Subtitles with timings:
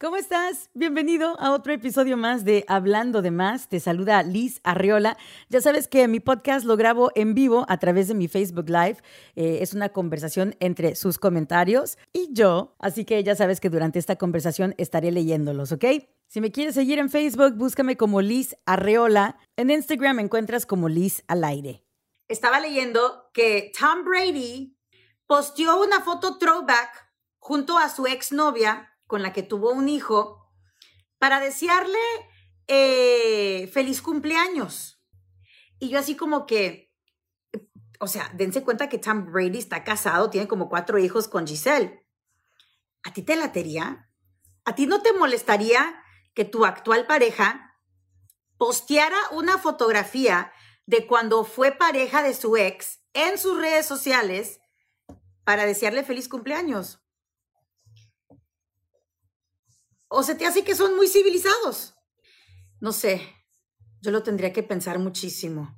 [0.00, 0.70] ¿Cómo estás?
[0.74, 3.68] Bienvenido a otro episodio más de Hablando de Más.
[3.68, 5.16] Te saluda Liz Arriola.
[5.48, 8.98] Ya sabes que mi podcast lo grabo en vivo a través de mi Facebook Live.
[9.34, 12.76] Eh, es una conversación entre sus comentarios y yo.
[12.78, 15.84] Así que ya sabes que durante esta conversación estaré leyéndolos, ¿ok?
[16.28, 19.36] Si me quieres seguir en Facebook, búscame como Liz Arreola.
[19.56, 21.82] En Instagram me encuentras como Liz al aire.
[22.28, 24.78] Estaba leyendo que Tom Brady
[25.26, 30.52] posteó una foto throwback junto a su exnovia con la que tuvo un hijo
[31.18, 31.98] para desearle
[32.68, 35.02] eh, feliz cumpleaños.
[35.80, 36.94] Y yo así como que,
[37.98, 42.06] o sea, dense cuenta que Tom Brady está casado, tiene como cuatro hijos con Giselle.
[43.02, 44.10] ¿A ti te latería?
[44.64, 46.00] ¿A ti no te molestaría
[46.34, 47.80] que tu actual pareja
[48.58, 50.52] posteara una fotografía
[50.84, 54.60] de cuando fue pareja de su ex en sus redes sociales
[55.44, 57.02] para desearle feliz cumpleaños?
[60.08, 61.94] ¿O se te hace que son muy civilizados?
[62.80, 63.34] No sé,
[64.00, 65.76] yo lo tendría que pensar muchísimo.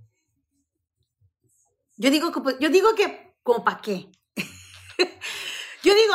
[1.97, 4.11] Yo digo que, pues, yo digo que, ¿como para qué?
[5.83, 6.15] yo digo,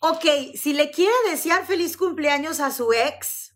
[0.00, 3.54] ok, si le quiere desear feliz cumpleaños a su ex,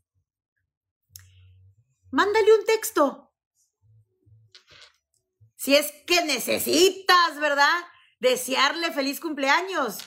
[2.10, 3.32] mándale un texto.
[5.56, 7.86] Si es que necesitas, ¿verdad?
[8.18, 9.98] Desearle feliz cumpleaños.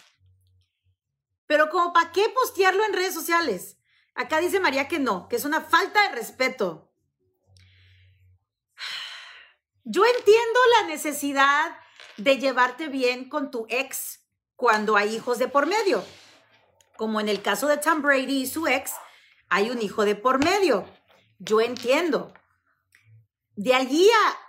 [1.48, 3.78] Pero como para qué postearlo en redes sociales.
[4.14, 6.92] Acá dice María que no, que es una falta de respeto.
[9.84, 11.78] Yo entiendo la necesidad
[12.18, 14.22] de llevarte bien con tu ex
[14.56, 16.04] cuando hay hijos de por medio.
[16.98, 18.94] Como en el caso de Tom Brady y su ex,
[19.50, 20.90] hay un hijo de por medio.
[21.40, 22.34] Yo entiendo.
[23.56, 24.40] De allí a...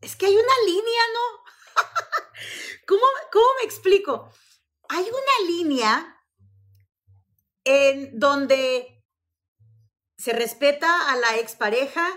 [0.00, 1.44] Es que hay una línea, ¿no?
[2.86, 4.30] ¿Cómo, ¿Cómo me explico?
[4.88, 6.22] Hay una línea
[7.64, 9.04] en donde
[10.16, 12.08] se respeta a la expareja,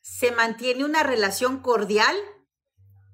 [0.00, 2.16] se mantiene una relación cordial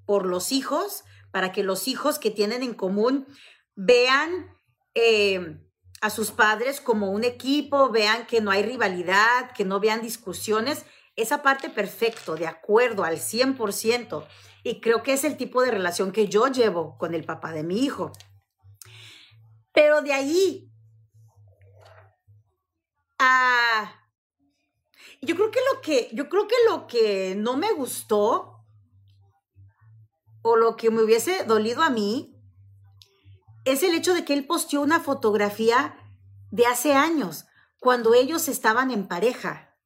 [0.07, 3.27] por los hijos, para que los hijos que tienen en común
[3.75, 4.57] vean
[4.95, 5.61] eh,
[6.01, 10.85] a sus padres como un equipo, vean que no hay rivalidad, que no vean discusiones.
[11.17, 14.27] Esa parte perfecto, de acuerdo al 100%.
[14.63, 17.63] Y creo que es el tipo de relación que yo llevo con el papá de
[17.63, 18.13] mi hijo.
[19.79, 20.73] Pero de ahí
[23.17, 23.95] a...
[25.23, 28.65] Yo creo que lo que, yo creo que lo que no me gustó
[30.43, 32.37] o lo que me hubiese dolido a mí
[33.65, 35.97] es el hecho de que él posteó una fotografía
[36.51, 37.47] de hace años,
[37.79, 39.77] cuando ellos estaban en pareja.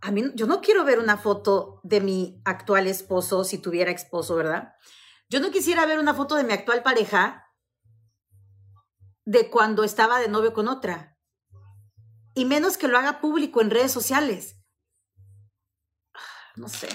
[0.00, 4.34] A mí, yo no quiero ver una foto de mi actual esposo si tuviera esposo,
[4.34, 4.74] ¿verdad?
[5.28, 7.45] Yo no quisiera ver una foto de mi actual pareja
[9.26, 11.18] de cuando estaba de novio con otra.
[12.34, 14.56] Y menos que lo haga público en redes sociales.
[16.54, 16.88] No sé.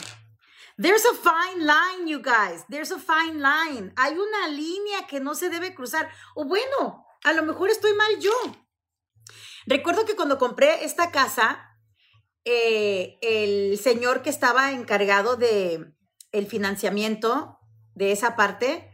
[0.77, 2.65] There's a fine line, you guys.
[2.69, 3.93] There's a fine line.
[3.97, 6.09] Hay una línea que no se debe cruzar.
[6.33, 8.31] O bueno, a lo mejor estoy mal yo.
[9.67, 11.77] Recuerdo que cuando compré esta casa,
[12.45, 15.93] eh, el señor que estaba encargado de
[16.31, 17.59] el financiamiento
[17.93, 18.89] de esa parte,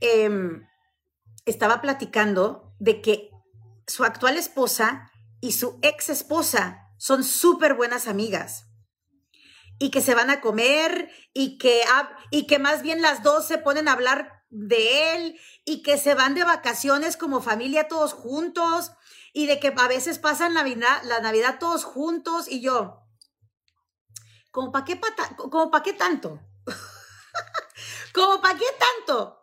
[0.00, 0.30] eh,
[1.44, 3.30] estaba platicando de que
[3.86, 5.10] su actual esposa
[5.40, 8.66] y su ex esposa son súper buenas amigas
[9.78, 11.82] y que se van a comer y que,
[12.30, 16.14] y que más bien las dos se ponen a hablar de él y que se
[16.14, 18.92] van de vacaciones como familia todos juntos
[19.32, 23.02] y de que a veces pasan la Navidad, la Navidad todos juntos y yo,
[24.52, 26.38] ¿como para qué, para qué tanto?
[28.14, 29.41] ¿Como para qué tanto?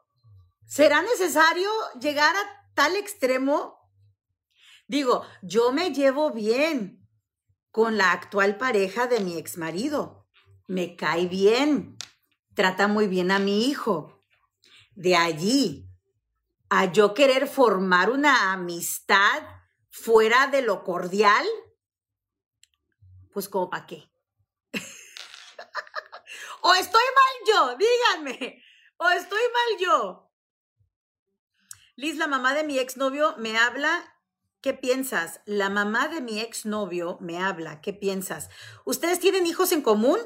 [0.70, 1.68] ¿Será necesario
[2.00, 3.92] llegar a tal extremo?
[4.86, 7.10] Digo, yo me llevo bien
[7.72, 10.28] con la actual pareja de mi ex marido.
[10.68, 11.98] Me cae bien.
[12.54, 14.24] Trata muy bien a mi hijo.
[14.92, 15.90] De allí
[16.70, 19.42] a yo querer formar una amistad
[19.90, 21.48] fuera de lo cordial,
[23.34, 24.04] pues como para qué.
[26.62, 28.64] o estoy mal yo, díganme,
[28.98, 30.29] o estoy mal yo.
[32.00, 34.16] Liz, la mamá de mi exnovio me habla.
[34.62, 35.42] ¿Qué piensas?
[35.44, 37.82] La mamá de mi exnovio me habla.
[37.82, 38.48] ¿Qué piensas?
[38.86, 40.18] ¿Ustedes tienen hijos en común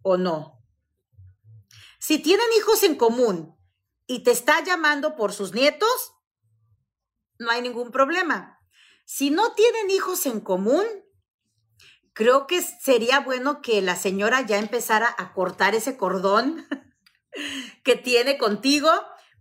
[0.00, 0.64] o no?
[1.98, 3.54] Si tienen hijos en común
[4.06, 6.14] y te está llamando por sus nietos,
[7.38, 8.60] no hay ningún problema.
[9.04, 10.86] Si no tienen hijos en común,
[12.14, 16.66] creo que sería bueno que la señora ya empezara a cortar ese cordón
[17.84, 18.90] que tiene contigo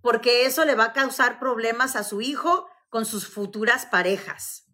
[0.04, 4.68] porque eso le va a causar problemas a su hijo con sus futuras parejas.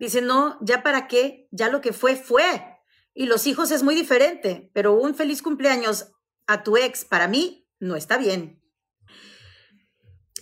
[0.00, 2.80] Dice, no, ya para qué, ya lo que fue, fue.
[3.14, 6.08] Y los hijos es muy diferente, pero un feliz cumpleaños
[6.48, 8.60] a tu ex para mí no está bien.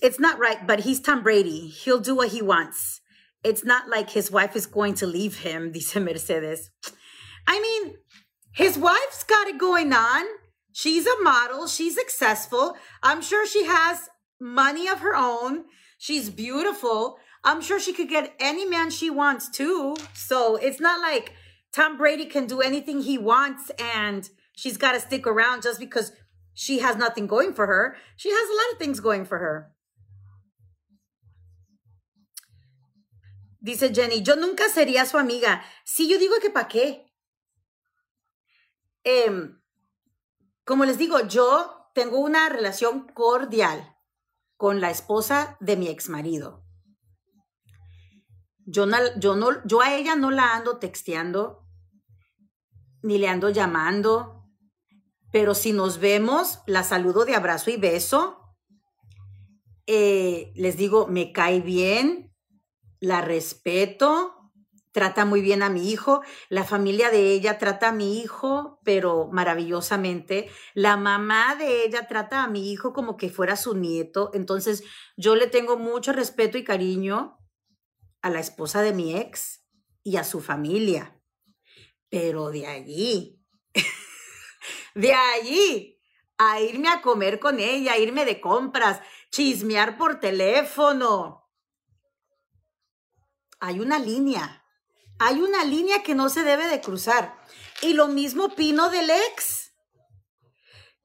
[0.01, 1.69] It's not right, but he's Tom Brady.
[1.69, 3.03] He'll do what he wants.
[3.45, 6.71] It's not like his wife is going to leave him, dice Mercedes.
[7.47, 7.97] I mean,
[8.53, 10.25] his wife's got it going on.
[10.73, 12.77] She's a model, she's successful.
[13.03, 14.09] I'm sure she has
[14.41, 15.65] money of her own.
[15.99, 17.19] She's beautiful.
[17.45, 19.97] I'm sure she could get any man she wants too.
[20.15, 21.35] So it's not like
[21.73, 26.13] Tom Brady can do anything he wants and she's got to stick around just because
[26.55, 27.97] she has nothing going for her.
[28.17, 29.73] She has a lot of things going for her.
[33.63, 35.63] Dice Jenny, yo nunca sería su amiga.
[35.85, 37.10] Sí, yo digo que para qué.
[39.05, 39.51] Eh,
[40.65, 43.97] como les digo, yo tengo una relación cordial
[44.57, 46.65] con la esposa de mi ex marido.
[48.67, 51.67] Yo, no, yo, no, yo a ella no la ando texteando,
[53.03, 54.45] ni le ando llamando,
[55.33, 58.55] pero si nos vemos, la saludo de abrazo y beso.
[59.87, 62.33] Eh, les digo, me cae bien,
[63.01, 64.40] la respeto,
[64.93, 69.29] trata muy bien a mi hijo, la familia de ella trata a mi hijo, pero
[69.31, 74.83] maravillosamente, la mamá de ella trata a mi hijo como que fuera su nieto, entonces
[75.17, 77.39] yo le tengo mucho respeto y cariño
[78.23, 79.65] a la esposa de mi ex
[80.03, 81.17] y a su familia.
[82.09, 83.41] Pero de allí,
[84.95, 86.01] de allí,
[86.39, 89.01] a irme a comer con ella, irme de compras,
[89.31, 91.51] chismear por teléfono.
[93.61, 94.60] Hay una línea,
[95.21, 97.39] hay una línea que no se debe de cruzar.
[97.83, 99.73] Y lo mismo opino del ex.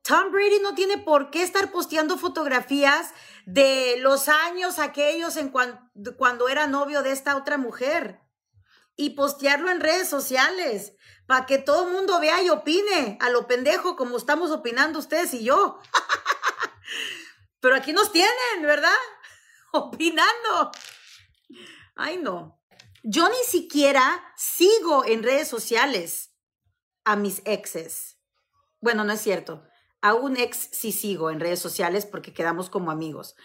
[0.04, 3.14] Tom Brady no tiene por qué estar posteando fotografías
[3.46, 8.22] de los años aquellos en cuando era novio de esta otra mujer
[8.96, 10.94] y postearlo en redes sociales
[11.28, 15.34] para que todo el mundo vea y opine a lo pendejo como estamos opinando ustedes
[15.34, 15.80] y yo.
[17.60, 18.96] Pero aquí nos tienen, ¿verdad?
[19.74, 20.72] Opinando.
[21.98, 22.55] Ay, no.
[23.08, 26.34] Yo ni siquiera sigo en redes sociales
[27.04, 28.18] a mis exes.
[28.82, 29.64] Bueno, no es cierto.
[30.02, 33.36] A un ex sí sigo en redes sociales porque quedamos como amigos.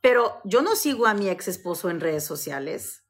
[0.00, 3.02] Pero yo no sigo a mi ex esposo en redes sociales.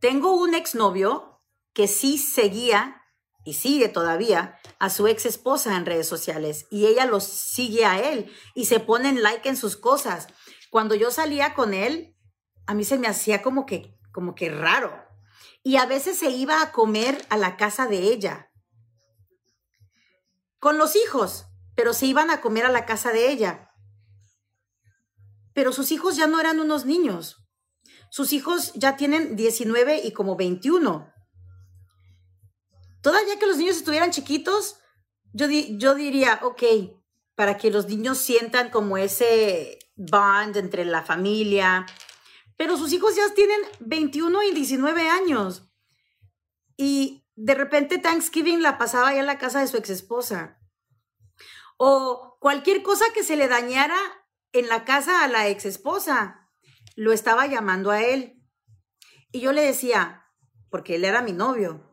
[0.00, 1.40] Tengo un exnovio
[1.74, 3.04] que sí seguía
[3.44, 8.00] y sigue todavía a su ex esposa en redes sociales y ella lo sigue a
[8.00, 10.26] él y se ponen like en sus cosas.
[10.70, 12.17] Cuando yo salía con él,
[12.68, 14.92] a mí se me hacía como que, como que raro.
[15.62, 18.52] Y a veces se iba a comer a la casa de ella
[20.58, 23.70] con los hijos, pero se iban a comer a la casa de ella.
[25.54, 27.48] Pero sus hijos ya no eran unos niños.
[28.10, 31.10] Sus hijos ya tienen 19 y como 21.
[33.00, 34.76] Todavía que los niños estuvieran chiquitos,
[35.32, 36.62] yo, yo diría, ok,
[37.34, 41.86] para que los niños sientan como ese bond entre la familia.
[42.58, 45.70] Pero sus hijos ya tienen 21 y 19 años.
[46.76, 50.60] Y de repente Thanksgiving la pasaba ya en la casa de su ex esposa.
[51.76, 53.96] O cualquier cosa que se le dañara
[54.52, 56.50] en la casa a la ex esposa,
[56.96, 58.42] lo estaba llamando a él.
[59.30, 60.24] Y yo le decía,
[60.68, 61.88] porque él era mi novio,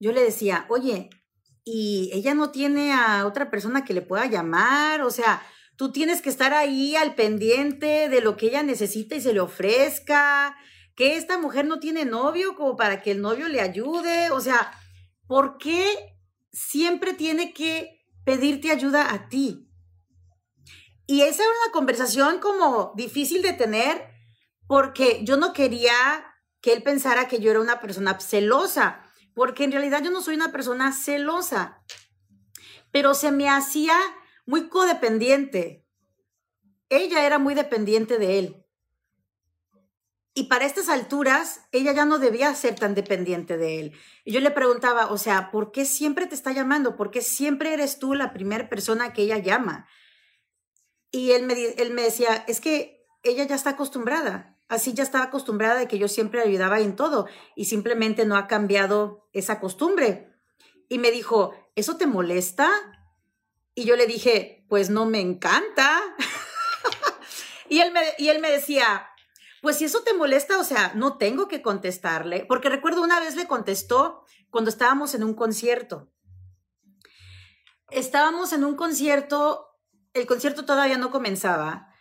[0.00, 1.10] yo le decía, oye,
[1.64, 5.42] y ella no tiene a otra persona que le pueda llamar, o sea,
[5.82, 9.40] tú tienes que estar ahí al pendiente de lo que ella necesita y se le
[9.40, 10.56] ofrezca,
[10.94, 14.78] que esta mujer no tiene novio como para que el novio le ayude, o sea,
[15.26, 16.16] ¿por qué
[16.52, 19.72] siempre tiene que pedirte ayuda a ti?
[21.08, 24.06] Y esa era una conversación como difícil de tener
[24.68, 25.92] porque yo no quería
[26.60, 29.02] que él pensara que yo era una persona celosa,
[29.34, 31.82] porque en realidad yo no soy una persona celosa,
[32.92, 33.98] pero se me hacía
[34.46, 35.86] muy codependiente.
[36.88, 38.62] Ella era muy dependiente de él.
[40.34, 43.92] Y para estas alturas, ella ya no debía ser tan dependiente de él.
[44.24, 46.96] Y yo le preguntaba, o sea, ¿por qué siempre te está llamando?
[46.96, 49.86] ¿Por qué siempre eres tú la primera persona que ella llama?
[51.10, 54.58] Y él me, él me decía, es que ella ya está acostumbrada.
[54.68, 58.46] Así ya estaba acostumbrada de que yo siempre ayudaba en todo y simplemente no ha
[58.46, 60.32] cambiado esa costumbre.
[60.88, 62.70] Y me dijo, ¿eso te molesta?
[63.74, 66.00] Y yo le dije, pues no me encanta.
[67.68, 69.08] y, él me, y él me decía,
[69.62, 73.36] pues si eso te molesta, o sea, no tengo que contestarle, porque recuerdo una vez
[73.36, 76.10] le contestó cuando estábamos en un concierto.
[77.90, 79.78] estábamos en un concierto,
[80.14, 81.94] el concierto todavía no comenzaba,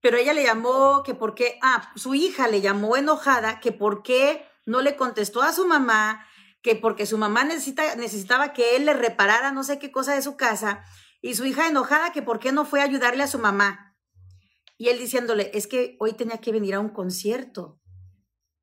[0.00, 4.02] pero ella le llamó que por qué, ah, su hija le llamó enojada que por
[4.02, 6.26] qué no le contestó a su mamá,
[6.66, 10.22] que porque su mamá necesita, necesitaba que él le reparara no sé qué cosa de
[10.22, 10.84] su casa,
[11.22, 13.96] y su hija enojada que por qué no fue a ayudarle a su mamá.
[14.76, 17.80] Y él diciéndole, es que hoy tenía que venir a un concierto,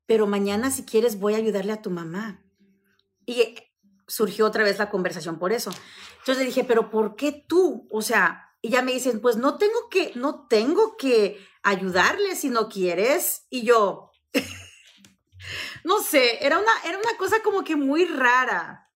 [0.04, 2.44] pero mañana si quieres voy a ayudarle a tu mamá.
[3.24, 3.54] Y
[4.06, 5.70] surgió otra vez la conversación por eso.
[6.18, 7.88] Entonces le dije, pero ¿por qué tú?
[7.90, 12.50] O sea, y ya me dicen, pues no tengo que, no tengo que ayudarle si
[12.50, 13.46] no quieres.
[13.48, 14.10] Y yo,
[15.84, 18.90] no sé, era una, era una cosa como que muy rara.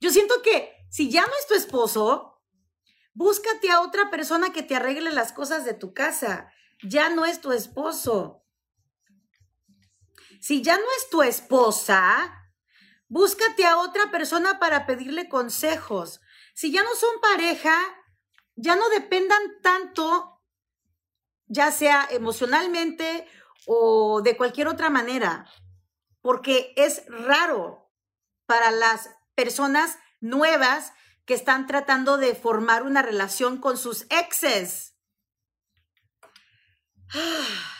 [0.00, 2.42] Yo siento que si ya no es tu esposo,
[3.14, 6.52] búscate a otra persona que te arregle las cosas de tu casa.
[6.82, 8.44] Ya no es tu esposo.
[10.40, 12.42] Si ya no es tu esposa,
[13.14, 16.22] Búscate a otra persona para pedirle consejos.
[16.54, 17.76] Si ya no son pareja,
[18.56, 20.40] ya no dependan tanto,
[21.46, 23.26] ya sea emocionalmente
[23.66, 25.44] o de cualquier otra manera,
[26.22, 27.92] porque es raro
[28.46, 30.92] para las personas nuevas
[31.24, 34.94] que están tratando de formar una relación con sus exes.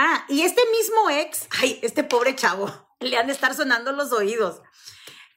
[0.00, 4.12] Ah, y este mismo ex, ay, este pobre chavo, le han de estar sonando los
[4.12, 4.62] oídos.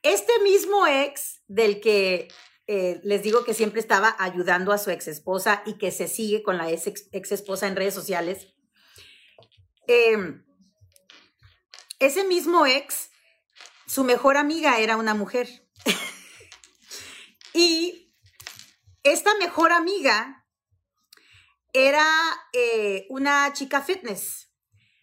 [0.04, 2.28] Este mismo ex del que
[2.68, 6.44] eh, les digo que siempre estaba ayudando a su ex esposa y que se sigue
[6.44, 8.54] con la ex, esposa en redes sociales,
[9.88, 10.46] em,
[12.02, 13.12] ese mismo ex,
[13.86, 15.68] su mejor amiga era una mujer.
[17.54, 18.12] y
[19.04, 20.48] esta mejor amiga
[21.74, 22.06] era
[22.54, 24.50] eh, una chica fitness.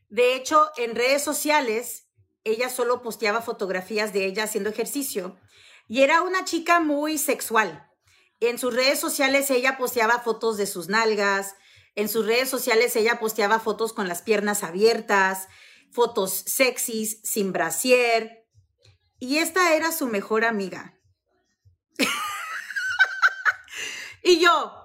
[0.09, 2.09] De hecho, en redes sociales
[2.43, 5.39] ella solo posteaba fotografías de ella haciendo ejercicio
[5.87, 7.89] y era una chica muy sexual.
[8.41, 11.55] En sus redes sociales ella posteaba fotos de sus nalgas,
[11.95, 15.49] en sus redes sociales ella posteaba fotos con las piernas abiertas,
[15.91, 18.47] fotos sexys, sin brasier.
[19.19, 20.99] Y esta era su mejor amiga.
[24.23, 24.79] y yo,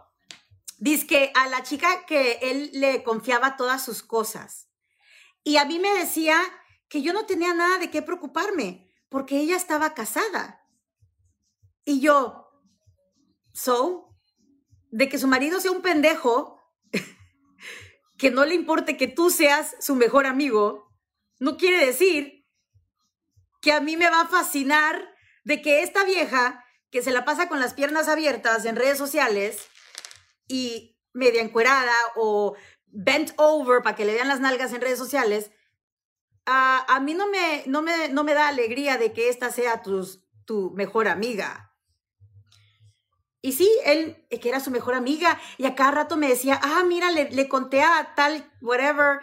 [1.08, 4.70] que a la chica que él le confiaba todas sus cosas.
[5.44, 6.38] Y a mí me decía
[6.90, 10.68] que yo no tenía nada de qué preocuparme, porque ella estaba casada.
[11.86, 12.50] Y yo,
[13.54, 14.16] so,
[14.92, 16.60] de que su marido sea un pendejo,
[18.18, 20.93] que no le importe que tú seas su mejor amigo,
[21.40, 22.46] no quiere decir
[23.62, 25.10] que a mí me va a fascinar
[25.44, 29.68] de que esta vieja que se la pasa con las piernas abiertas en redes sociales
[30.48, 32.56] y media encuerada o
[32.88, 35.52] bent over para que le vean las nalgas en redes sociales,
[36.46, 40.72] a, mí no me, no, me, no me da alegría de que esta sea tu
[40.76, 41.74] mejor amiga.
[43.46, 46.58] Y sí, él, eh, que era su mejor amiga, y a cada rato me decía,
[46.64, 49.20] ah, mira, le, le, conté a tal, whatever,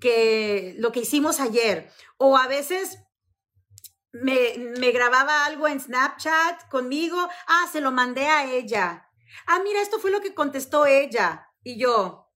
[0.00, 1.92] que lo que hicimos ayer.
[2.16, 2.98] O a veces
[4.12, 9.10] me, me grababa algo en Snapchat conmigo, ah, se lo mandé a ella.
[9.46, 11.50] Ah, mira, esto fue lo que contestó ella.
[11.62, 12.32] Y yo,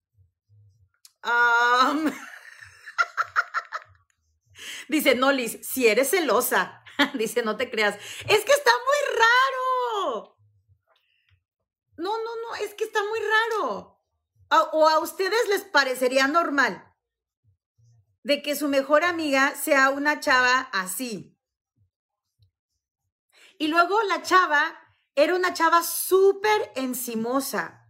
[1.24, 2.10] um,
[4.88, 6.82] Dice, no, Liz, si eres celosa.
[7.14, 7.96] Dice, no te creas.
[8.28, 10.36] Es que está muy raro.
[11.96, 13.96] No, no, no, es que está muy raro.
[14.72, 16.89] O a ustedes les parecería normal
[18.22, 21.36] de que su mejor amiga sea una chava así.
[23.58, 24.76] Y luego la chava
[25.14, 27.86] era una chava súper encimosa,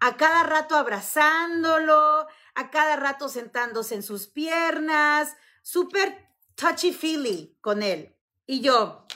[0.00, 8.16] a cada rato abrazándolo, a cada rato sentándose en sus piernas, súper touchy-feely con él.
[8.46, 9.06] Y yo,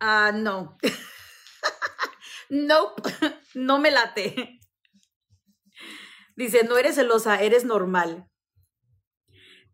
[0.00, 0.78] ah, no.
[2.48, 3.02] nope,
[3.54, 4.60] no me late.
[6.36, 8.30] Dice, no eres celosa, eres normal.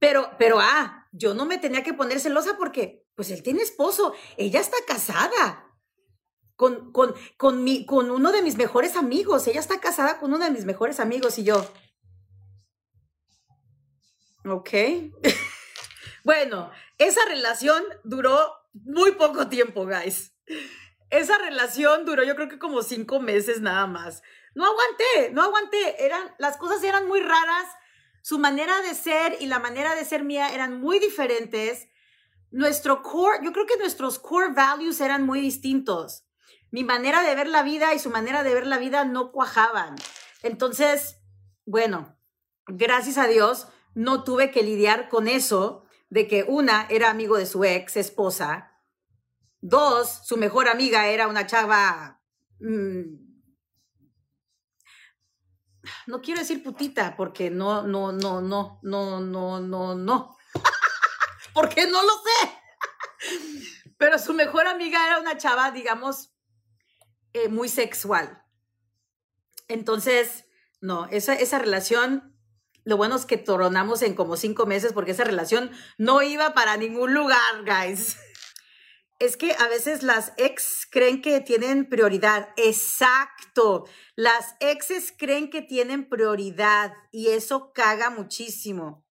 [0.00, 4.14] Pero, pero, ah, yo no me tenía que poner celosa porque, pues él tiene esposo,
[4.36, 5.66] ella está casada.
[6.56, 10.44] Con, con, con, mi, con uno de mis mejores amigos, ella está casada con uno
[10.44, 11.64] de mis mejores amigos y yo,
[14.46, 14.70] Ok.
[16.24, 20.34] bueno, esa relación duró muy poco tiempo, guys.
[21.10, 24.22] Esa relación duró yo creo que como cinco meses nada más.
[24.54, 26.04] No aguanté, no aguanté.
[26.04, 27.66] Eran, las cosas eran muy raras.
[28.22, 31.88] Su manera de ser y la manera de ser mía eran muy diferentes.
[32.50, 36.24] Nuestro core, yo creo que nuestros core values eran muy distintos.
[36.70, 39.96] Mi manera de ver la vida y su manera de ver la vida no cuajaban.
[40.42, 41.18] Entonces,
[41.64, 42.16] bueno,
[42.66, 47.46] gracias a Dios, no tuve que lidiar con eso de que una era amigo de
[47.46, 48.70] su ex esposa
[49.62, 52.20] Dos, su mejor amiga era una chava...
[52.60, 53.29] mm,
[56.06, 60.36] no quiero decir putita porque no, no, no, no, no, no, no, no.
[61.54, 62.50] porque no lo sé.
[63.98, 66.32] Pero su mejor amiga era una chava, digamos,
[67.32, 68.42] eh, muy sexual.
[69.68, 70.46] Entonces,
[70.80, 72.34] no, esa, esa relación,
[72.84, 76.76] lo bueno es que toronamos en como cinco meses porque esa relación no iba para
[76.76, 78.16] ningún lugar, guys.
[79.20, 82.48] Es que a veces las ex creen que tienen prioridad.
[82.56, 83.86] Exacto.
[84.16, 89.04] Las exes creen que tienen prioridad y eso caga muchísimo.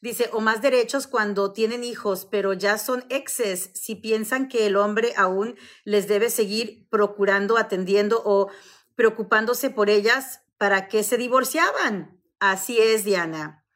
[0.00, 4.76] Dice, o más derechos cuando tienen hijos, pero ya son exes si piensan que el
[4.76, 8.50] hombre aún les debe seguir procurando, atendiendo o
[8.94, 12.22] preocupándose por ellas, ¿para qué se divorciaban?
[12.40, 13.66] Así es, Diana.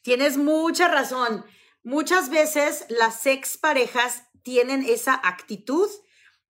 [0.00, 1.44] Tienes mucha razón.
[1.82, 5.88] Muchas veces las ex parejas tienen esa actitud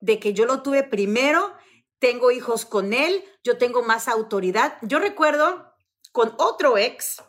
[0.00, 1.54] de que yo lo tuve primero,
[1.98, 4.78] tengo hijos con él, yo tengo más autoridad.
[4.82, 5.74] Yo recuerdo
[6.12, 7.22] con otro ex,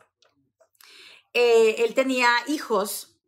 [1.33, 3.19] eh, él tenía hijos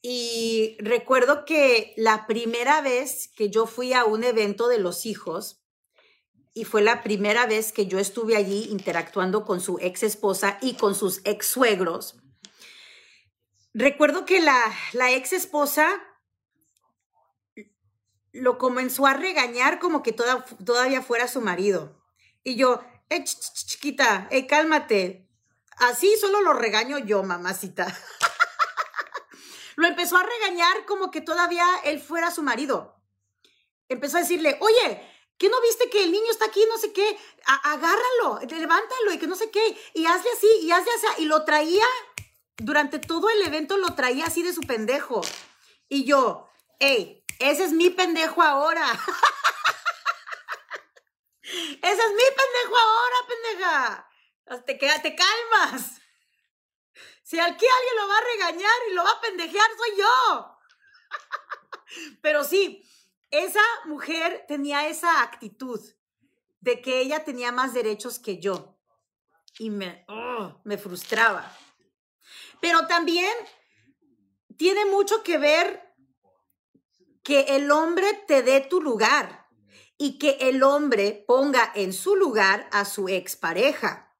[0.00, 5.64] y recuerdo que la primera vez que yo fui a un evento de los hijos,
[6.54, 10.74] y fue la primera vez que yo estuve allí interactuando con su ex esposa y
[10.74, 12.16] con sus ex suegros.
[13.74, 16.00] Recuerdo que la, la ex esposa
[18.34, 22.02] lo comenzó a regañar como que toda, todavía fuera su marido.
[22.42, 25.30] Y yo, eh, ch, ch, chiquita, eh, cálmate.
[25.76, 27.86] Así solo lo regaño yo, mamacita.
[29.76, 33.00] lo empezó a regañar como que todavía él fuera su marido.
[33.88, 35.00] Empezó a decirle, oye,
[35.38, 36.60] ¿qué no viste que el niño está aquí?
[36.68, 40.90] No sé qué, agárralo, levántalo y que no sé qué, y hazle así, y hazle
[40.90, 41.22] así.
[41.22, 41.86] Y lo traía,
[42.56, 45.20] durante todo el evento lo traía así de su pendejo.
[45.88, 46.48] Y yo,
[46.80, 48.86] hey, ese es mi pendejo ahora.
[51.42, 54.10] ese es mi pendejo ahora, pendeja.
[54.66, 56.00] Te, te calmas.
[57.22, 60.58] Si aquí alguien lo va a regañar y lo va a pendejear, soy yo.
[62.22, 62.84] Pero sí,
[63.30, 65.80] esa mujer tenía esa actitud
[66.60, 68.78] de que ella tenía más derechos que yo.
[69.58, 71.50] Y me, ugh, me frustraba.
[72.60, 73.32] Pero también
[74.56, 75.93] tiene mucho que ver
[77.24, 79.48] que el hombre te dé tu lugar
[79.96, 84.14] y que el hombre ponga en su lugar a su expareja.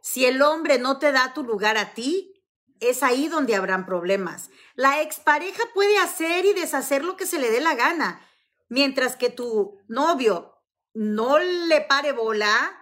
[0.00, 2.32] Si el hombre no te da tu lugar a ti,
[2.80, 4.50] es ahí donde habrán problemas.
[4.76, 8.24] La expareja puede hacer y deshacer lo que se le dé la gana,
[8.68, 10.54] mientras que tu novio
[10.94, 12.78] no le pare bola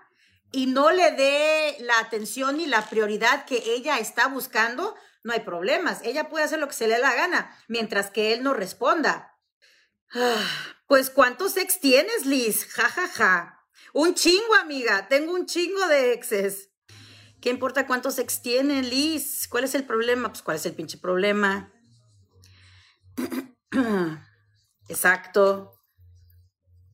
[0.52, 5.40] y no le dé la atención y la prioridad que ella está buscando, no hay
[5.40, 6.00] problemas.
[6.04, 9.35] Ella puede hacer lo que se le dé la gana, mientras que él no responda.
[10.88, 12.66] Pues, ¿cuántos ex tienes, Liz?
[12.66, 13.66] Ja, ja, ja.
[13.92, 15.08] Un chingo, amiga.
[15.08, 16.70] Tengo un chingo de exes.
[17.40, 19.48] ¿Qué importa cuántos ex tiene, Liz?
[19.48, 20.28] ¿Cuál es el problema?
[20.28, 21.72] Pues, ¿cuál es el pinche problema?
[24.88, 25.72] Exacto.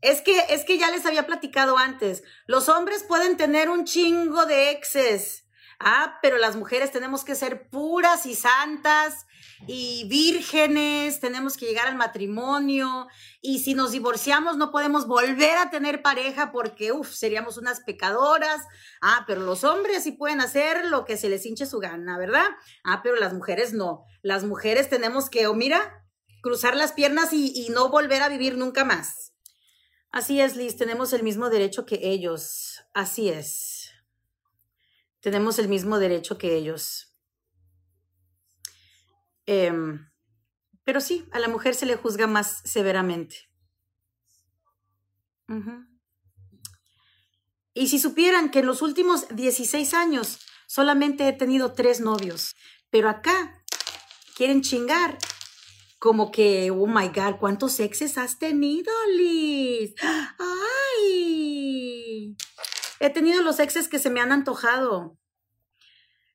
[0.01, 2.25] Es que, es que ya les había platicado antes.
[2.47, 5.42] Los hombres pueden tener un chingo de exes.
[5.85, 9.27] Ah, pero las mujeres tenemos que ser puras y santas
[9.67, 13.09] y vírgenes, tenemos que llegar al matrimonio
[13.41, 18.63] y si nos divorciamos no podemos volver a tener pareja porque, uff, seríamos unas pecadoras.
[19.01, 22.47] Ah, pero los hombres sí pueden hacer lo que se les hinche su gana, ¿verdad?
[22.85, 24.05] Ah, pero las mujeres no.
[24.23, 26.05] Las mujeres tenemos que, o mira,
[26.43, 29.33] cruzar las piernas y, y no volver a vivir nunca más.
[30.13, 32.85] Así es, Liz, tenemos el mismo derecho que ellos.
[32.95, 33.72] Así es.
[35.23, 37.17] Tenemos el mismo derecho que ellos.
[39.47, 40.11] Em,
[40.85, 43.49] pero sí, a la mujer se le juzga más severamente.
[45.49, 45.87] Ujú.
[47.73, 52.57] Y si supieran que en los últimos 16 años solamente he tenido tres novios,
[52.91, 53.65] pero acá
[54.37, 55.19] quieren chingar.
[56.01, 59.95] Como que, oh my God, ¿cuántos exes has tenido, Liz?
[60.03, 60.72] ¡Ay!
[63.03, 65.19] He tenido los exes que se me han antojado.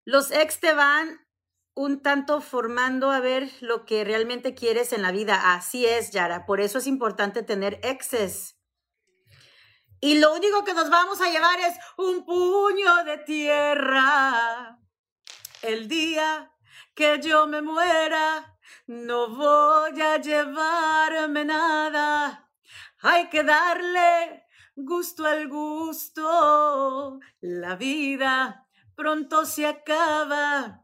[0.03, 1.25] Los ex te van
[1.75, 5.53] un tanto formando a ver lo que realmente quieres en la vida.
[5.53, 6.45] Así es, Yara.
[6.45, 8.60] Por eso es importante tener exes.
[10.01, 14.77] Y lo único que nos vamos a llevar es un puño de tierra.
[15.62, 16.51] El día
[16.93, 22.51] que yo me muera, no voy a llevarme nada.
[22.99, 24.46] Hay que darle
[24.77, 30.83] gusto al gusto, la vida pronto se acaba.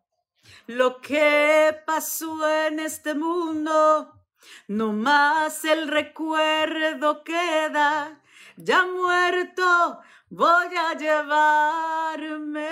[0.66, 4.26] Lo que pasó en este mundo,
[4.68, 8.20] no más el recuerdo queda.
[8.58, 12.70] Ya muerto voy a llevarme,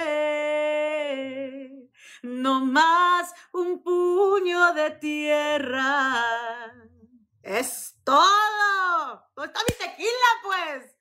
[2.24, 6.26] no más un puño de tierra.
[7.44, 9.30] Es todo.
[9.44, 10.10] Está mi tequila,
[10.44, 11.01] pues.